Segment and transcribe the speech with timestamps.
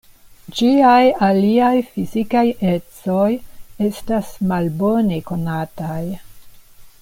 [0.59, 3.27] Ĝiaj aliaj fizikaj ecoj
[3.91, 6.03] estas malbone konataj.